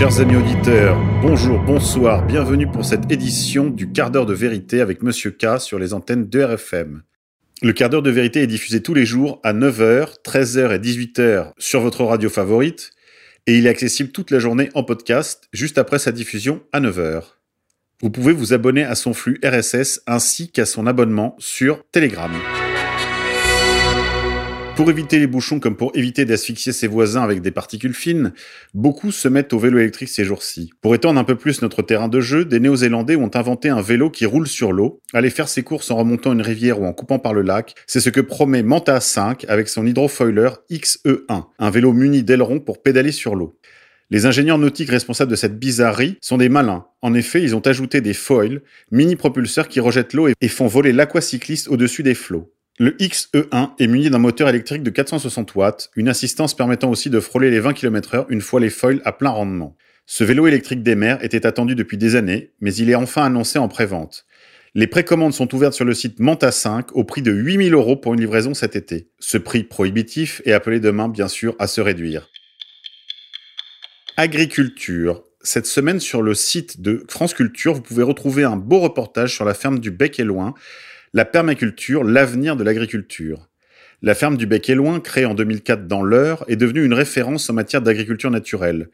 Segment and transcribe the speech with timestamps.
[0.00, 5.02] Chers amis auditeurs, bonjour, bonsoir, bienvenue pour cette édition du quart d'heure de vérité avec
[5.02, 7.02] Monsieur K sur les antennes de RFM.
[7.60, 11.52] Le quart d'heure de vérité est diffusé tous les jours à 9h, 13h et 18h
[11.58, 12.92] sur votre radio favorite
[13.46, 17.22] et il est accessible toute la journée en podcast juste après sa diffusion à 9h.
[18.00, 22.32] Vous pouvez vous abonner à son flux RSS ainsi qu'à son abonnement sur Telegram.
[24.80, 28.32] Pour éviter les bouchons comme pour éviter d'asphyxier ses voisins avec des particules fines,
[28.72, 30.72] beaucoup se mettent au vélo électrique ces jours-ci.
[30.80, 34.08] Pour étendre un peu plus notre terrain de jeu, des Néo-Zélandais ont inventé un vélo
[34.08, 35.02] qui roule sur l'eau.
[35.12, 38.00] Aller faire ses courses en remontant une rivière ou en coupant par le lac, c'est
[38.00, 43.12] ce que promet Manta 5 avec son hydrofoiler XE1, un vélo muni d'ailerons pour pédaler
[43.12, 43.58] sur l'eau.
[44.08, 46.86] Les ingénieurs nautiques responsables de cette bizarrerie sont des malins.
[47.02, 51.68] En effet, ils ont ajouté des foils, mini-propulseurs qui rejettent l'eau et font voler l'aquacycliste
[51.68, 52.50] au-dessus des flots.
[52.82, 57.20] Le XE1 est muni d'un moteur électrique de 460 watts, une assistance permettant aussi de
[57.20, 59.76] frôler les 20 km/h une fois les foils à plein rendement.
[60.06, 63.58] Ce vélo électrique des mers était attendu depuis des années, mais il est enfin annoncé
[63.58, 64.24] en pré-vente.
[64.74, 68.14] Les précommandes sont ouvertes sur le site Manta 5 au prix de 8000 euros pour
[68.14, 69.10] une livraison cet été.
[69.18, 72.30] Ce prix prohibitif est appelé demain, bien sûr, à se réduire.
[74.16, 75.22] Agriculture.
[75.42, 79.44] Cette semaine, sur le site de France Culture, vous pouvez retrouver un beau reportage sur
[79.44, 80.54] la ferme du Bec et Loin,
[81.12, 83.48] la permaculture, l'avenir de l'agriculture.
[84.02, 87.50] La ferme du Bec et Loin, créée en 2004 dans l'Eure, est devenue une référence
[87.50, 88.90] en matière d'agriculture naturelle.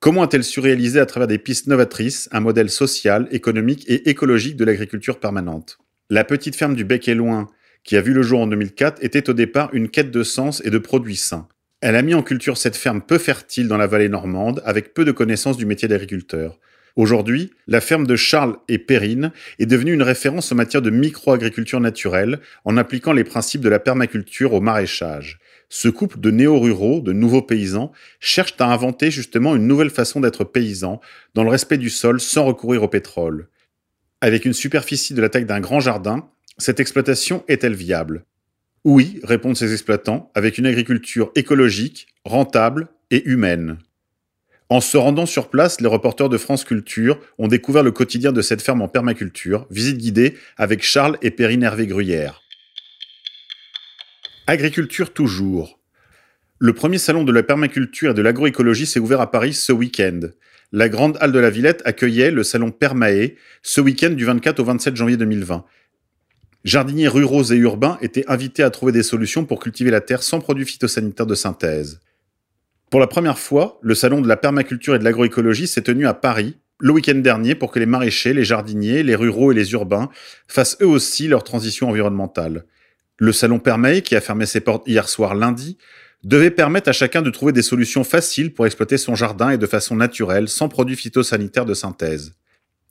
[0.00, 4.56] Comment a-t-elle su réaliser à travers des pistes novatrices un modèle social, économique et écologique
[4.56, 5.78] de l'agriculture permanente?
[6.10, 7.48] La petite ferme du Bec et Loin,
[7.84, 10.70] qui a vu le jour en 2004, était au départ une quête de sens et
[10.70, 11.46] de produits sains.
[11.80, 15.04] Elle a mis en culture cette ferme peu fertile dans la vallée normande, avec peu
[15.04, 16.58] de connaissances du métier d'agriculteur.
[16.96, 21.80] Aujourd'hui, la ferme de Charles et Perrine est devenue une référence en matière de micro-agriculture
[21.80, 25.38] naturelle en appliquant les principes de la permaculture au maraîchage.
[25.68, 30.44] Ce couple de néo-ruraux, de nouveaux paysans, cherche à inventer justement une nouvelle façon d'être
[30.44, 31.00] paysan
[31.34, 33.48] dans le respect du sol sans recourir au pétrole.
[34.20, 36.28] Avec une superficie de la taille d'un grand jardin,
[36.58, 38.24] cette exploitation est-elle viable?
[38.84, 43.78] Oui, répondent ces exploitants, avec une agriculture écologique, rentable et humaine.
[44.70, 48.40] En se rendant sur place, les reporters de France Culture ont découvert le quotidien de
[48.40, 52.40] cette ferme en permaculture, visite guidée avec Charles et Perrine Hervé Gruyère.
[54.46, 55.80] Agriculture toujours.
[56.60, 60.20] Le premier salon de la permaculture et de l'agroécologie s'est ouvert à Paris ce week-end.
[60.70, 63.32] La grande halle de la Villette accueillait le salon Permae
[63.62, 65.64] ce week-end du 24 au 27 janvier 2020.
[66.62, 70.38] Jardiniers ruraux et urbains étaient invités à trouver des solutions pour cultiver la terre sans
[70.38, 72.00] produits phytosanitaires de synthèse.
[72.90, 76.14] Pour la première fois, le salon de la permaculture et de l'agroécologie s'est tenu à
[76.14, 80.08] Paris le week-end dernier pour que les maraîchers, les jardiniers, les ruraux et les urbains
[80.48, 82.64] fassent eux aussi leur transition environnementale.
[83.18, 85.78] Le salon Permay, qui a fermé ses portes hier soir lundi,
[86.24, 89.66] devait permettre à chacun de trouver des solutions faciles pour exploiter son jardin et de
[89.66, 92.32] façon naturelle, sans produits phytosanitaires de synthèse.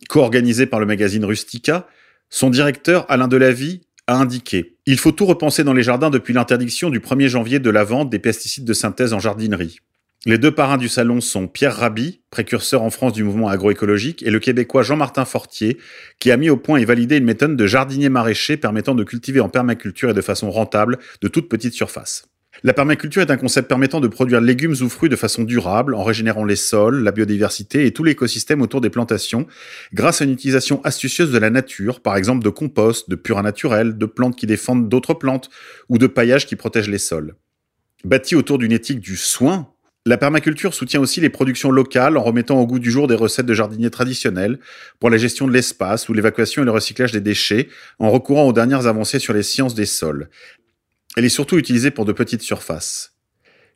[0.08, 1.88] Co-organisé par le magazine Rustica,
[2.30, 6.90] son directeur Alain Delavie a indiqué Il faut tout repenser dans les jardins depuis l'interdiction
[6.90, 9.80] du 1er janvier de la vente des pesticides de synthèse en jardinerie.
[10.26, 14.30] Les deux parrains du salon sont Pierre Rabhi, précurseur en France du mouvement agroécologique, et
[14.30, 15.78] le Québécois Jean-Martin Fortier,
[16.20, 19.40] qui a mis au point et validé une méthode de jardinier maraîcher permettant de cultiver
[19.40, 22.26] en permaculture et de façon rentable de toutes petites surfaces.
[22.64, 26.04] La permaculture est un concept permettant de produire légumes ou fruits de façon durable en
[26.04, 29.48] régénérant les sols, la biodiversité et tout l'écosystème autour des plantations
[29.94, 33.98] grâce à une utilisation astucieuse de la nature, par exemple de compost, de purin naturel,
[33.98, 35.50] de plantes qui défendent d'autres plantes
[35.88, 37.36] ou de paillage qui protège les sols.
[38.04, 39.70] Bâti autour d'une éthique du soin,
[40.10, 43.46] la permaculture soutient aussi les productions locales en remettant au goût du jour des recettes
[43.46, 44.58] de jardiniers traditionnels
[45.00, 48.52] pour la gestion de l'espace ou l'évacuation et le recyclage des déchets en recourant aux
[48.54, 50.32] dernières avancées sur les sciences des sols.
[51.16, 53.14] Elle est surtout utilisée pour de petites surfaces.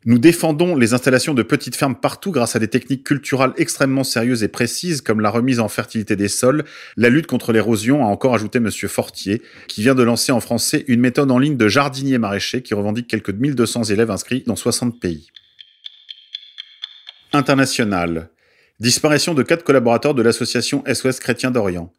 [0.06, 4.42] Nous défendons les installations de petites fermes partout grâce à des techniques culturales extrêmement sérieuses
[4.42, 6.64] et précises comme la remise en fertilité des sols,
[6.96, 10.84] la lutte contre l'érosion, a encore ajouté monsieur Fortier, qui vient de lancer en français
[10.88, 14.98] une méthode en ligne de jardinier maraîcher qui revendique quelques 1200 élèves inscrits dans 60
[14.98, 15.30] pays.
[17.34, 18.28] International.
[18.78, 21.92] Disparition de quatre collaborateurs de l'association SOS Chrétien d'Orient.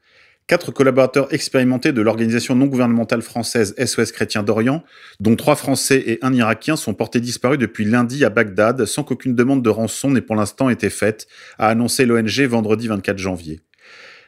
[0.47, 4.81] Quatre collaborateurs expérimentés de l'organisation non gouvernementale française SOS Chrétien d'Orient,
[5.19, 9.35] dont trois Français et un Irakien, sont portés disparus depuis lundi à Bagdad sans qu'aucune
[9.35, 11.27] demande de rançon n'ait pour l'instant été faite,
[11.59, 13.59] a annoncé l'ONG vendredi 24 janvier.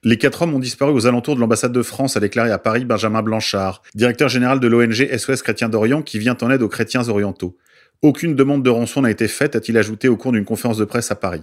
[0.03, 2.83] Les quatre hommes ont disparu aux alentours de l'ambassade de France, a déclaré à Paris
[2.83, 7.07] Benjamin Blanchard, directeur général de l'ONG SOS Chrétien d'Orient qui vient en aide aux chrétiens
[7.07, 7.57] orientaux.
[8.03, 11.09] Aucune demande de rançon n'a été faite, a-t-il ajouté au cours d'une conférence de presse
[11.09, 11.41] à Paris.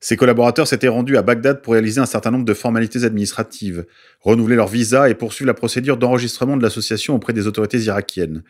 [0.00, 3.86] Ses collaborateurs s'étaient rendus à Bagdad pour réaliser un certain nombre de formalités administratives,
[4.20, 8.42] renouveler leur visa et poursuivre la procédure d'enregistrement de l'association auprès des autorités irakiennes.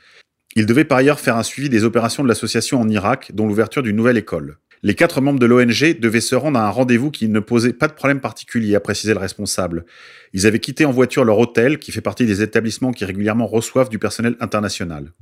[0.56, 3.82] Ils devaient par ailleurs faire un suivi des opérations de l'association en Irak, dont l'ouverture
[3.82, 4.58] d'une nouvelle école.
[4.82, 7.86] Les quatre membres de l'ONG devaient se rendre à un rendez-vous qui ne posait pas
[7.86, 9.84] de problème particulier, a précisé le responsable.
[10.32, 13.90] Ils avaient quitté en voiture leur hôtel, qui fait partie des établissements qui régulièrement reçoivent
[13.90, 15.12] du personnel international.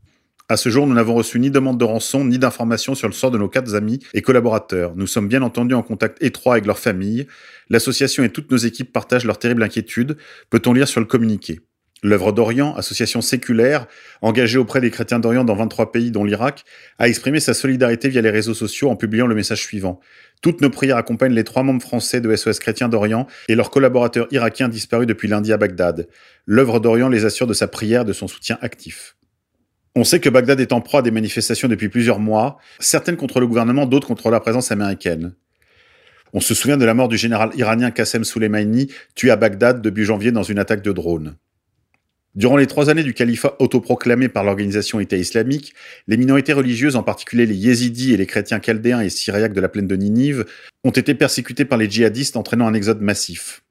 [0.50, 3.30] À ce jour, nous n'avons reçu ni demande de rançon, ni d'informations sur le sort
[3.30, 4.94] de nos quatre amis et collaborateurs.
[4.96, 7.28] Nous sommes bien entendu en contact étroit avec leurs familles.
[7.68, 10.16] L'association et toutes nos équipes partagent leurs terribles inquiétudes,
[10.50, 11.60] peut-on lire sur le communiqué?
[12.02, 13.86] L'œuvre d'Orient, association séculaire,
[14.22, 16.64] engagée auprès des chrétiens d'Orient dans 23 pays dont l'Irak,
[16.98, 20.00] a exprimé sa solidarité via les réseaux sociaux en publiant le message suivant.
[20.42, 24.26] Toutes nos prières accompagnent les trois membres français de SOS Chrétiens d'Orient et leurs collaborateurs
[24.32, 26.08] irakiens disparus depuis lundi à Bagdad.
[26.44, 29.14] L'œuvre d'Orient les assure de sa prière et de son soutien actif.
[29.96, 33.40] On sait que Bagdad est en proie à des manifestations depuis plusieurs mois, certaines contre
[33.40, 35.34] le gouvernement, d'autres contre la présence américaine.
[36.32, 40.04] On se souvient de la mort du général iranien Qassem Soleimani, tué à Bagdad début
[40.04, 41.36] janvier dans une attaque de drone.
[42.36, 45.74] Durant les trois années du califat autoproclamé par l'organisation État islamique,
[46.06, 49.68] les minorités religieuses, en particulier les yézidis et les chrétiens chaldéens et syriaques de la
[49.68, 50.44] plaine de Ninive,
[50.84, 53.64] ont été persécutés par les djihadistes entraînant un exode massif.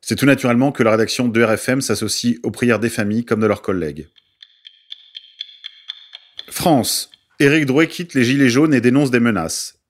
[0.00, 3.46] C'est tout naturellement que la rédaction de RFM s'associe aux prières des familles comme de
[3.46, 4.08] leurs collègues.
[6.64, 7.10] France.
[7.40, 9.80] Éric Drouet quitte les Gilets jaunes et dénonce des menaces.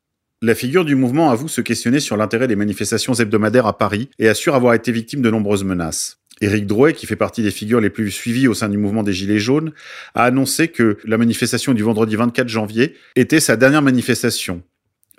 [0.42, 4.26] La figure du mouvement avoue se questionner sur l'intérêt des manifestations hebdomadaires à Paris et
[4.26, 6.18] assure avoir été victime de nombreuses menaces.
[6.40, 9.12] Éric Drouet, qui fait partie des figures les plus suivies au sein du mouvement des
[9.12, 9.70] Gilets jaunes,
[10.16, 14.64] a annoncé que la manifestation du vendredi 24 janvier était sa dernière manifestation.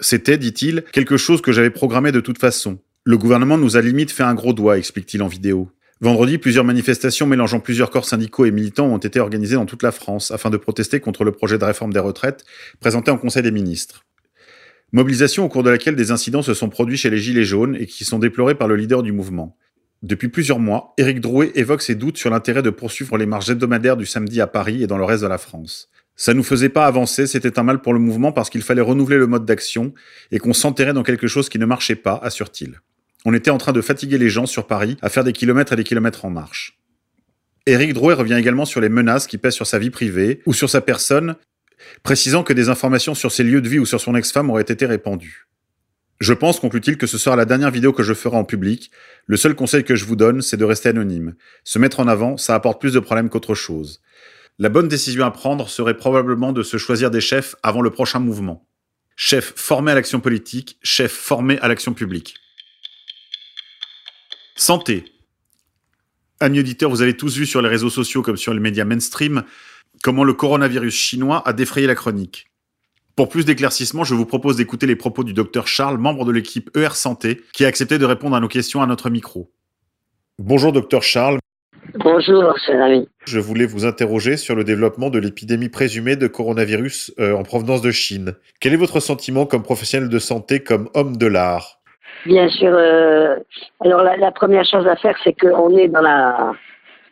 [0.01, 2.79] C'était, dit-il, quelque chose que j'avais programmé de toute façon.
[3.05, 5.71] Le gouvernement nous a limite fait un gros doigt, explique-t-il en vidéo.
[6.01, 9.93] Vendredi, plusieurs manifestations mélangeant plusieurs corps syndicaux et militants ont été organisées dans toute la
[9.93, 12.43] France afin de protester contre le projet de réforme des retraites
[12.81, 14.03] présenté en Conseil des ministres.
[14.91, 17.85] Mobilisation au cours de laquelle des incidents se sont produits chez les Gilets jaunes et
[17.85, 19.57] qui sont déplorés par le leader du mouvement.
[20.03, 23.97] Depuis plusieurs mois, Éric Drouet évoque ses doutes sur l'intérêt de poursuivre les marches hebdomadaires
[23.97, 25.89] du samedi à Paris et dans le reste de la France.
[26.17, 29.17] Ça nous faisait pas avancer, c'était un mal pour le mouvement parce qu'il fallait renouveler
[29.17, 29.93] le mode d'action
[30.31, 32.81] et qu'on s'enterrait dans quelque chose qui ne marchait pas, assure-t-il.
[33.25, 35.75] On était en train de fatiguer les gens sur Paris à faire des kilomètres et
[35.75, 36.79] des kilomètres en marche.
[37.65, 40.69] Éric Drouet revient également sur les menaces qui pèsent sur sa vie privée ou sur
[40.69, 41.35] sa personne,
[42.03, 44.85] précisant que des informations sur ses lieux de vie ou sur son ex-femme auraient été
[44.85, 45.47] répandues.
[46.19, 48.91] Je pense, conclut-il, que ce sera la dernière vidéo que je ferai en public.
[49.25, 51.33] Le seul conseil que je vous donne, c'est de rester anonyme.
[51.63, 54.01] Se mettre en avant, ça apporte plus de problèmes qu'autre chose.
[54.59, 58.19] La bonne décision à prendre serait probablement de se choisir des chefs avant le prochain
[58.19, 58.65] mouvement.
[59.17, 62.35] Chef formé à l'action politique, chef formé à l'action publique.
[64.57, 65.03] Santé.
[66.39, 69.43] Amis auditeurs, vous avez tous vu sur les réseaux sociaux comme sur les médias mainstream
[70.01, 72.47] comment le coronavirus chinois a défrayé la chronique.
[73.17, 76.69] Pour plus d'éclaircissements, je vous propose d'écouter les propos du docteur Charles, membre de l'équipe
[76.75, 79.51] ER Santé, qui a accepté de répondre à nos questions à notre micro.
[80.39, 81.39] Bonjour docteur Charles.
[81.95, 83.07] Bonjour, cher ami.
[83.25, 87.81] Je voulais vous interroger sur le développement de l'épidémie présumée de coronavirus euh, en provenance
[87.81, 88.35] de Chine.
[88.61, 91.81] Quel est votre sentiment comme professionnel de santé, comme homme de l'art?
[92.25, 92.71] Bien sûr.
[92.73, 93.37] Euh,
[93.81, 96.53] alors la, première chose à faire, c'est qu'on est dans la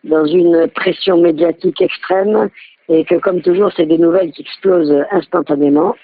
[0.04, 2.50] dans une pression médiatique extrême
[2.90, 5.96] et que comme toujours, c'est des nouvelles qui explosent instantanément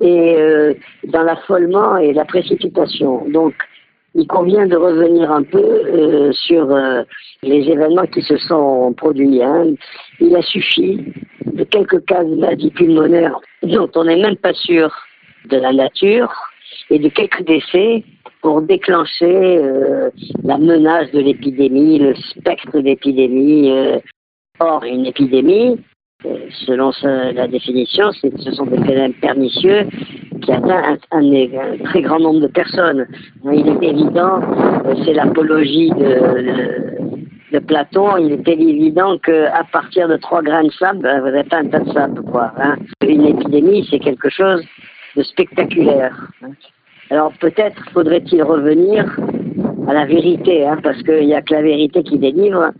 [0.00, 0.74] et euh,
[1.04, 3.26] dans l'affolement et la précipitation.
[3.30, 3.54] Donc,
[4.14, 7.02] il convient de revenir un peu euh, sur euh,
[7.42, 9.42] les événements qui se sont produits.
[9.42, 9.74] Hein.
[10.20, 11.12] Il a suffi
[11.44, 14.90] de quelques cas de maladie pulmonaire dont on n'est même pas sûr
[15.46, 16.32] de la nature
[16.90, 18.04] et de quelques décès
[18.46, 20.08] pour déclencher euh,
[20.44, 23.72] la menace de l'épidémie, le spectre d'épidémie.
[23.72, 23.98] Euh.
[24.60, 25.80] Or, une épidémie,
[26.64, 29.88] selon la définition, ce sont des phénomènes pernicieux
[30.42, 33.08] qui atteignent un, très grand nombre de personnes.
[33.52, 34.40] Il est évident,
[34.86, 41.00] euh, c'est l'apologie de, Platon, il est évident qu'à partir de trois grains de sable,
[41.00, 42.22] ben, vous n'avez pas un tas de sable.
[42.58, 42.76] Hein.
[43.04, 44.62] Une épidémie, c'est quelque chose
[45.16, 46.14] de spectaculaire.
[47.10, 49.04] Alors peut-être faudrait-il revenir
[49.86, 52.72] à la vérité, hein, parce qu'il n'y a que la vérité qui délivre.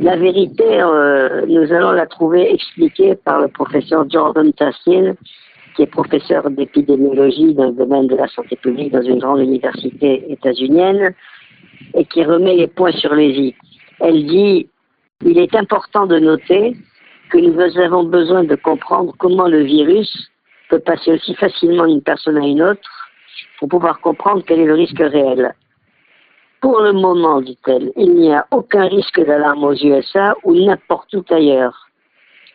[0.00, 5.16] La vérité, euh, nous allons la trouver expliquée par le professeur Jordan Tassil,
[5.74, 10.24] qui est professeur d'épidémiologie dans le domaine de la santé publique dans une grande université
[10.28, 11.14] états-unienne,
[11.94, 13.54] et qui remet les points sur les i.
[14.00, 14.68] Elle dit,
[15.24, 16.76] il est important de noter
[17.30, 20.30] que nous avons besoin de comprendre comment le virus
[20.70, 23.03] peut passer aussi facilement d'une personne à une autre
[23.64, 25.54] pour pouvoir comprendre quel est le risque réel.
[26.60, 31.24] Pour le moment, dit-elle, il n'y a aucun risque d'alarme aux USA ou n'importe où
[31.30, 31.88] ailleurs.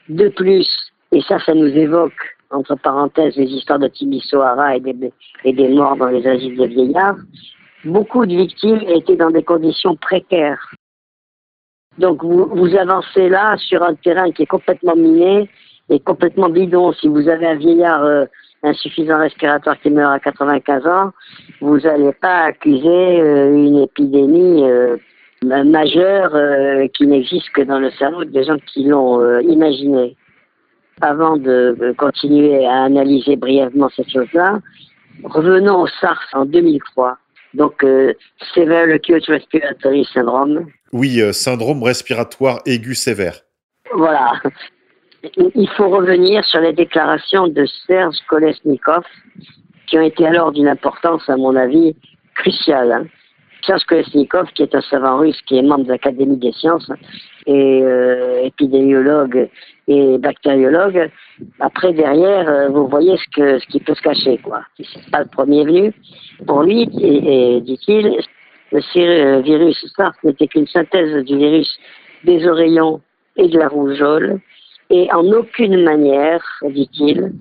[0.07, 0.67] De plus,
[1.11, 5.11] et ça, ça nous évoque, entre parenthèses, les histoires de Timisoara et des,
[5.43, 7.17] et des morts dans les asiles de vieillards,
[7.85, 10.63] beaucoup de victimes étaient dans des conditions précaires.
[11.97, 15.49] Donc vous, vous avancez là sur un terrain qui est complètement miné
[15.89, 16.93] et complètement bidon.
[16.93, 18.25] Si vous avez un vieillard euh,
[18.63, 21.11] insuffisant respiratoire qui meurt à 95 ans,
[21.61, 24.97] vous n'allez pas accuser euh, une épidémie euh,
[25.43, 30.15] majeure euh, qui n'existe que dans le cerveau des gens qui l'ont imaginé.
[31.01, 34.59] Avant de continuer à analyser brièvement cette chose-là,
[35.23, 37.17] revenons au SARS en 2003.
[37.53, 37.85] Donc,
[38.53, 40.65] Severe Acute Respiratory Syndrome.
[40.91, 43.39] Oui, syndrome respiratoire aigu sévère.
[43.93, 44.33] Voilà
[45.55, 49.03] il faut revenir sur les déclarations de Serge Kolesnikov,
[49.87, 51.95] qui ont été alors d'une importance, à mon avis,
[52.35, 52.91] cruciale.
[52.91, 53.05] Hein.
[53.63, 56.89] Serge Kolesnikov, qui est un savant russe, qui est membre de l'Académie des sciences,
[57.45, 59.49] et euh, épidémiologue
[59.87, 61.09] et bactériologue.
[61.59, 64.61] Après, derrière, euh, vous voyez ce, que, ce qui peut se cacher, quoi.
[64.77, 65.93] C'est pas le premier venu.
[66.45, 68.19] Pour lui, et, dit-il,
[68.71, 71.79] le virus SARS n'était qu'une synthèse du virus
[72.23, 73.01] des oreillons
[73.35, 74.39] et de la rougeole,
[74.89, 77.33] et en aucune manière, dit-il,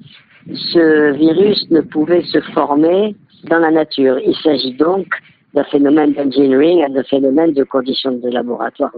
[0.55, 4.19] ce virus ne pouvait se former dans la nature.
[4.19, 5.07] Il s'agit donc
[5.55, 8.93] d'un phénomène d'engineering, d'un phénomène de conditions de laboratoire.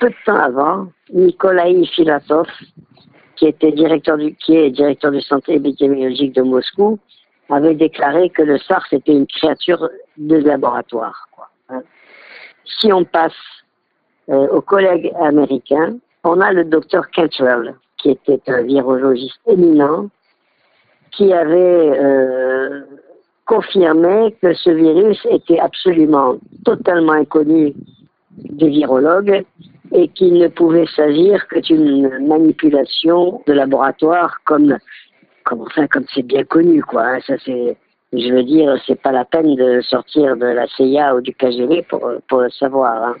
[0.00, 2.48] peu de temps avant, Nikolai Filatov,
[3.36, 6.98] qui était directeur du, qui est directeur du centre épidémiologique de Moscou,
[7.48, 11.28] avait déclaré que le SARS était une créature de laboratoire.
[11.68, 11.82] Hein.
[12.64, 13.32] Si on passe
[14.28, 20.08] euh, aux collègues américains, on a le docteur Cantrell, qui était un virologiste éminent,
[21.10, 22.82] qui avait euh,
[23.46, 27.74] confirmé que ce virus était absolument totalement inconnu
[28.38, 29.44] des virologues
[29.92, 34.78] et qu'il ne pouvait s'agir que d'une manipulation de laboratoire comme
[35.44, 37.18] comme enfin comme c'est bien connu quoi hein.
[37.26, 37.76] ça c'est
[38.12, 41.82] je veux dire c'est pas la peine de sortir de la CIA ou du KGB
[41.90, 43.16] pour pour le savoir hein.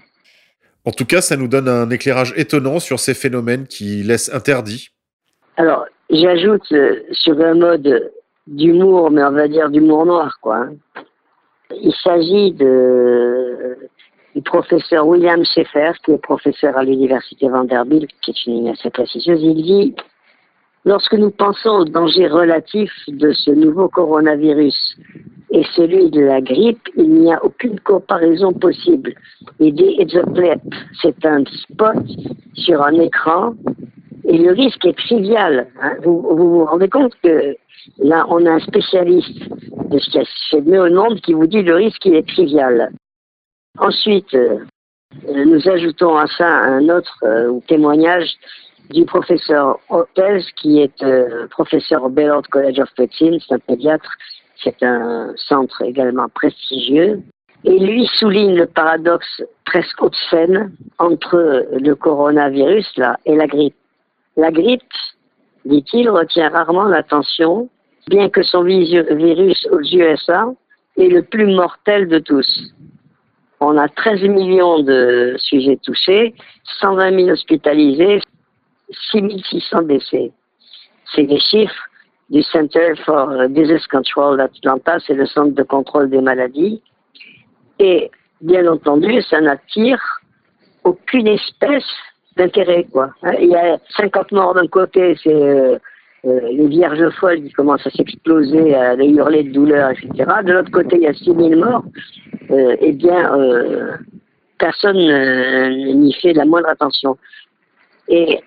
[0.84, 4.88] En tout cas, ça nous donne un éclairage étonnant sur ces phénomènes qui laissent interdit.
[5.56, 8.10] Alors, j'ajoute euh, sur un mode
[8.46, 10.56] d'humour, mais on va dire d'humour noir, quoi.
[10.56, 10.72] Hein.
[11.70, 13.78] Il s'agit de,
[14.34, 19.40] du professeur William Schaeffer, qui est professeur à l'université Vanderbilt, qui est une université prestigieuse.
[19.42, 19.94] Il dit
[20.84, 24.96] Lorsque nous pensons au danger relatif de ce nouveau coronavirus
[25.50, 29.14] et celui de la grippe, il n'y a aucune comparaison possible.
[29.60, 30.60] It's a blip,
[31.00, 32.04] c'est un spot
[32.54, 33.54] sur un écran
[34.24, 35.68] et le risque est trivial.
[35.80, 35.94] Hein.
[36.02, 37.54] Vous, vous, rendez compte que
[37.98, 39.38] là, on a un spécialiste
[39.90, 42.26] de ce qui a fait de au monde qui vous dit le risque il est
[42.26, 42.90] trivial.
[43.78, 44.58] Ensuite, euh,
[45.28, 48.30] nous ajoutons à ça un autre euh, témoignage
[48.92, 54.10] du professeur Hopez, qui est euh, professeur au Baylor College of Medicine, c'est un pédiatre,
[54.62, 57.22] c'est un centre également prestigieux.
[57.64, 63.76] Et lui souligne le paradoxe presque haute scène entre le coronavirus là, et la grippe.
[64.36, 64.82] La grippe,
[65.64, 67.68] dit-il, retient rarement l'attention,
[68.08, 70.46] bien que son virus aux USA
[70.96, 72.74] est le plus mortel de tous.
[73.60, 76.34] On a 13 millions de sujets touchés,
[76.80, 78.20] 120 000 hospitalisés,
[79.10, 80.32] 6600 décès.
[81.14, 81.88] C'est des chiffres
[82.30, 86.82] du Center for Disease Control d'Atlanta, c'est le centre de contrôle des maladies.
[87.78, 90.00] Et bien entendu, ça n'attire
[90.84, 91.90] aucune espèce
[92.36, 92.86] d'intérêt.
[92.90, 93.10] Quoi.
[93.38, 95.78] Il y a 50 morts d'un côté, c'est euh,
[96.24, 100.30] euh, les vierges folles qui commencent à s'exploser, à hurler de douleur, etc.
[100.44, 101.84] De l'autre côté, il y a 6000 morts.
[102.50, 103.30] Euh, eh bien,
[104.58, 107.18] personne n'y fait la moindre attention.
[108.08, 108.40] Et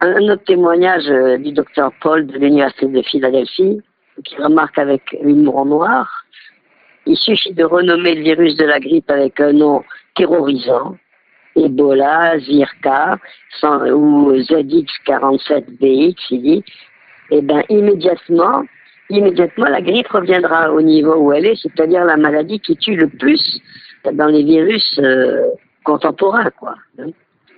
[0.00, 3.80] un autre témoignage euh, du docteur Paul de l'Université de Philadelphie,
[4.24, 6.24] qui remarque avec l'humour noir,
[7.06, 9.82] il suffit de renommer le virus de la grippe avec un nom
[10.14, 10.96] terrorisant,
[11.56, 13.18] Ebola, Zirka
[13.62, 16.64] ou ZX47BX, il dit,
[17.30, 18.64] et eh bien immédiatement,
[19.08, 23.08] immédiatement la grippe reviendra au niveau où elle est, c'est-à-dire la maladie qui tue le
[23.08, 23.60] plus
[24.12, 25.48] dans les virus euh,
[25.84, 26.74] contemporains, quoi.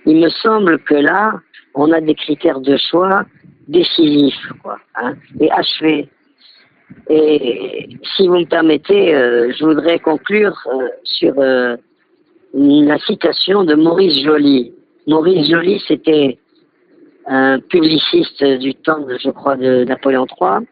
[0.05, 1.33] Il me semble que là,
[1.75, 3.25] on a des critères de choix
[3.67, 6.09] décisifs quoi, hein, et achevés.
[7.09, 11.75] Et si vous me permettez, euh, je voudrais conclure euh, sur euh,
[12.53, 14.73] la citation de Maurice Joly.
[15.07, 16.37] Maurice Joly, c'était
[17.25, 20.67] un publiciste du temps, je crois, de Napoléon III,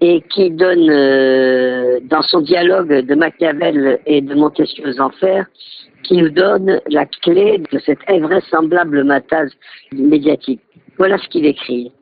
[0.00, 0.86] et qui donne,
[2.08, 5.46] dans son dialogue de Machiavel et de Montesquieu aux Enfers,
[6.02, 9.52] qui nous donne la clé de cette invraisemblable matase
[9.92, 10.60] médiatique.
[10.98, 11.92] Voilà ce qu'il écrit.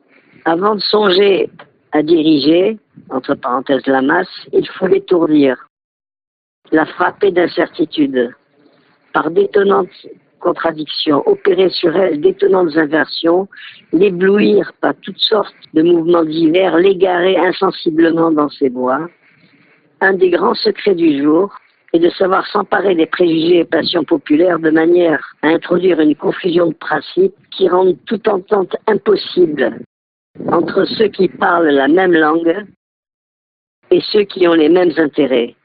[0.45, 1.49] Avant de songer
[1.91, 2.77] à diriger,
[3.09, 5.67] entre parenthèses la masse, il faut l'étourdir,
[6.71, 8.33] la frapper d'incertitude,
[9.13, 9.89] par d'étonnantes
[10.41, 13.47] contradictions, opérer sur elle d'étonnantes inversions,
[13.93, 19.07] l'éblouir par toutes sortes de mouvements divers, l'égarer insensiblement dans ses bois.
[20.01, 21.53] Un des grands secrets du jour
[21.93, 26.67] est de savoir s'emparer des préjugés et passions populaires de manière à introduire une confusion
[26.67, 29.79] de principes qui rendent toute entente impossible
[30.47, 32.65] entre ceux qui parlent la même langue
[33.89, 35.55] et ceux qui ont les mêmes intérêts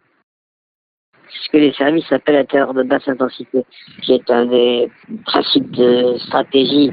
[1.30, 3.64] ce que les services appellent la terreur de basse intensité,
[4.02, 4.90] qui est un des
[5.26, 6.90] principes de stratégie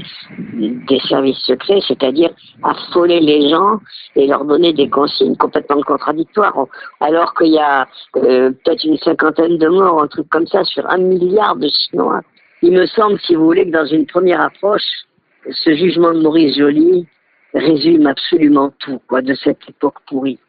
[0.54, 2.32] des services secrets, c'est-à-dire
[2.63, 3.80] affoler les gens
[4.16, 6.68] et leur donner des consignes complètement contradictoires,
[7.00, 7.88] alors qu'il y a
[8.18, 12.22] euh, peut-être une cinquantaine de morts, un truc comme ça, sur un milliard de Chinois.
[12.62, 15.06] Il me semble, si vous voulez, que dans une première approche,
[15.50, 17.06] ce jugement de Maurice Joly
[17.54, 20.40] résume absolument tout, quoi, de cette époque pourrie.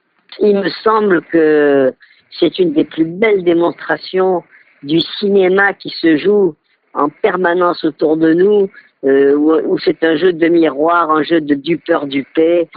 [0.41, 1.93] Il me semble que
[2.39, 4.43] c'est une des plus belles démonstrations
[4.83, 6.55] du cinéma qui se joue
[6.95, 8.71] en permanence autour de nous,
[9.05, 12.69] euh, où, c'est un jeu de miroir, un jeu de dupeur-dupé.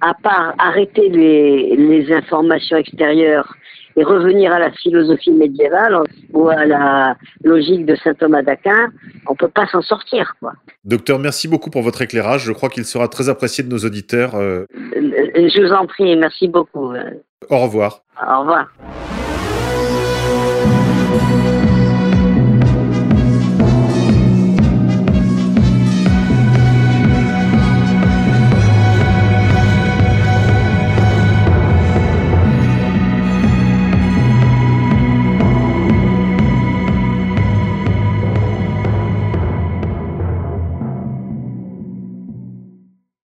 [0.00, 3.54] À part arrêter les, les informations extérieures
[3.96, 5.98] et revenir à la philosophie médiévale
[6.32, 8.90] ou à la logique de saint Thomas d'Aquin,
[9.28, 10.34] on peut pas s'en sortir.
[10.40, 10.52] Quoi.
[10.84, 12.44] Docteur, merci beaucoup pour votre éclairage.
[12.44, 14.34] Je crois qu'il sera très apprécié de nos auditeurs.
[14.34, 14.64] Euh.
[14.96, 16.94] Euh, je vous en prie, merci beaucoup.
[17.50, 18.02] Au revoir.
[18.20, 18.68] Au revoir.